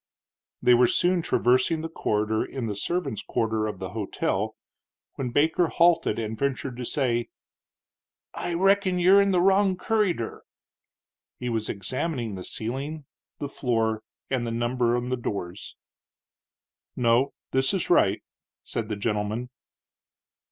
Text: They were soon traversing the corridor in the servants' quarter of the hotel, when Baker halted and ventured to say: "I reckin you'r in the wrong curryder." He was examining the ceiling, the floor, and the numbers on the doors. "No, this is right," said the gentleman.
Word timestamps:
They 0.63 0.73
were 0.73 0.87
soon 0.87 1.21
traversing 1.21 1.81
the 1.81 1.87
corridor 1.87 2.43
in 2.43 2.65
the 2.65 2.75
servants' 2.75 3.21
quarter 3.21 3.67
of 3.67 3.77
the 3.77 3.89
hotel, 3.91 4.55
when 5.13 5.29
Baker 5.29 5.67
halted 5.67 6.17
and 6.17 6.35
ventured 6.35 6.75
to 6.77 6.85
say: 6.85 7.29
"I 8.33 8.55
reckin 8.55 8.97
you'r 8.97 9.21
in 9.21 9.29
the 9.29 9.39
wrong 9.43 9.77
curryder." 9.77 10.41
He 11.37 11.49
was 11.49 11.69
examining 11.69 12.33
the 12.33 12.43
ceiling, 12.43 13.05
the 13.37 13.47
floor, 13.47 14.01
and 14.27 14.47
the 14.47 14.49
numbers 14.49 14.95
on 14.97 15.09
the 15.09 15.17
doors. 15.17 15.75
"No, 16.95 17.35
this 17.51 17.71
is 17.71 17.91
right," 17.91 18.23
said 18.63 18.89
the 18.89 18.95
gentleman. 18.95 19.49